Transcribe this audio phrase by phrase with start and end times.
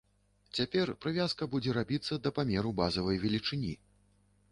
[0.59, 3.73] Цяпер прывязка будзе рабіцца да памеру базавай велічыні.